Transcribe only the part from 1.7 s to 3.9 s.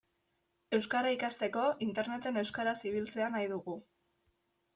Interneten euskaraz ibiltzea nahi dugu.